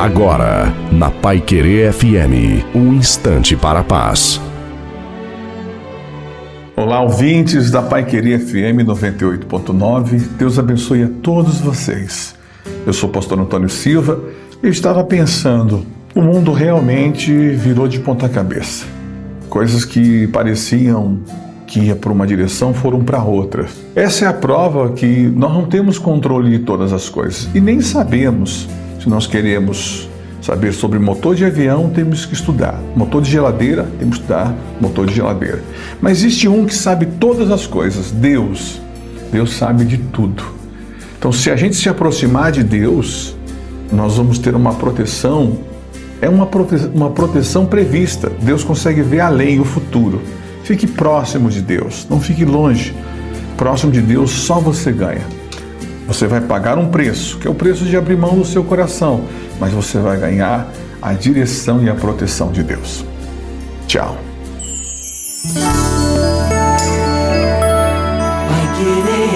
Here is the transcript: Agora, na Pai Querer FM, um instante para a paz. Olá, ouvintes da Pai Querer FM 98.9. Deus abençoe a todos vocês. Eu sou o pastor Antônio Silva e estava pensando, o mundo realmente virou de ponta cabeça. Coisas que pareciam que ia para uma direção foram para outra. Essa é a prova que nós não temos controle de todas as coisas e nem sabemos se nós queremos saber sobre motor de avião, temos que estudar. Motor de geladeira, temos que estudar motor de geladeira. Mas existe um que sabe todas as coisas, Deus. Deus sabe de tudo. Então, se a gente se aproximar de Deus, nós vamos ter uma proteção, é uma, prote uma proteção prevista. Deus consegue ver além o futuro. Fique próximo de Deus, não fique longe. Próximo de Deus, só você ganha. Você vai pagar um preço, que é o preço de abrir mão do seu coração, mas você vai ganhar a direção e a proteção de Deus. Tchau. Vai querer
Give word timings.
Agora, 0.00 0.72
na 0.90 1.10
Pai 1.10 1.42
Querer 1.42 1.92
FM, 1.92 2.64
um 2.74 2.94
instante 2.94 3.54
para 3.54 3.80
a 3.80 3.84
paz. 3.84 4.40
Olá, 6.74 7.02
ouvintes 7.02 7.70
da 7.70 7.82
Pai 7.82 8.06
Querer 8.06 8.40
FM 8.40 8.80
98.9. 8.86 10.26
Deus 10.38 10.58
abençoe 10.58 11.02
a 11.02 11.08
todos 11.22 11.60
vocês. 11.60 12.34
Eu 12.86 12.94
sou 12.94 13.10
o 13.10 13.12
pastor 13.12 13.38
Antônio 13.38 13.68
Silva 13.68 14.18
e 14.62 14.68
estava 14.68 15.04
pensando, 15.04 15.84
o 16.14 16.22
mundo 16.22 16.54
realmente 16.54 17.30
virou 17.50 17.86
de 17.86 18.00
ponta 18.00 18.26
cabeça. 18.26 18.86
Coisas 19.50 19.84
que 19.84 20.26
pareciam 20.28 21.20
que 21.66 21.78
ia 21.78 21.94
para 21.94 22.10
uma 22.10 22.26
direção 22.26 22.72
foram 22.72 23.04
para 23.04 23.22
outra. 23.22 23.66
Essa 23.94 24.24
é 24.24 24.28
a 24.28 24.32
prova 24.32 24.92
que 24.92 25.30
nós 25.36 25.52
não 25.52 25.66
temos 25.66 25.98
controle 25.98 26.56
de 26.56 26.64
todas 26.64 26.90
as 26.90 27.10
coisas 27.10 27.50
e 27.54 27.60
nem 27.60 27.82
sabemos 27.82 28.66
se 29.00 29.08
nós 29.08 29.26
queremos 29.26 30.08
saber 30.42 30.72
sobre 30.72 30.98
motor 30.98 31.34
de 31.34 31.44
avião, 31.44 31.90
temos 31.90 32.26
que 32.26 32.34
estudar. 32.34 32.78
Motor 32.94 33.22
de 33.22 33.30
geladeira, 33.30 33.88
temos 33.98 34.16
que 34.16 34.22
estudar 34.22 34.54
motor 34.80 35.06
de 35.06 35.14
geladeira. 35.14 35.62
Mas 36.00 36.18
existe 36.18 36.48
um 36.48 36.66
que 36.66 36.74
sabe 36.74 37.06
todas 37.06 37.50
as 37.50 37.66
coisas, 37.66 38.10
Deus. 38.10 38.80
Deus 39.32 39.54
sabe 39.54 39.84
de 39.84 39.96
tudo. 39.96 40.42
Então, 41.18 41.32
se 41.32 41.50
a 41.50 41.56
gente 41.56 41.76
se 41.76 41.88
aproximar 41.88 42.52
de 42.52 42.62
Deus, 42.62 43.36
nós 43.92 44.16
vamos 44.16 44.38
ter 44.38 44.54
uma 44.54 44.74
proteção, 44.74 45.58
é 46.20 46.28
uma, 46.28 46.46
prote 46.46 46.76
uma 46.94 47.10
proteção 47.10 47.64
prevista. 47.64 48.30
Deus 48.42 48.62
consegue 48.62 49.02
ver 49.02 49.20
além 49.20 49.60
o 49.60 49.64
futuro. 49.64 50.20
Fique 50.64 50.86
próximo 50.86 51.48
de 51.48 51.62
Deus, 51.62 52.06
não 52.08 52.20
fique 52.20 52.44
longe. 52.44 52.94
Próximo 53.56 53.92
de 53.92 54.00
Deus, 54.00 54.30
só 54.30 54.58
você 54.58 54.92
ganha. 54.92 55.39
Você 56.10 56.26
vai 56.26 56.40
pagar 56.40 56.76
um 56.76 56.88
preço, 56.88 57.38
que 57.38 57.46
é 57.46 57.50
o 57.50 57.54
preço 57.54 57.84
de 57.84 57.96
abrir 57.96 58.16
mão 58.16 58.36
do 58.36 58.44
seu 58.44 58.64
coração, 58.64 59.26
mas 59.60 59.72
você 59.72 59.96
vai 59.96 60.18
ganhar 60.18 60.68
a 61.00 61.12
direção 61.12 61.84
e 61.84 61.88
a 61.88 61.94
proteção 61.94 62.50
de 62.50 62.64
Deus. 62.64 63.04
Tchau. 63.86 64.18
Vai 68.48 68.66
querer 68.76 69.30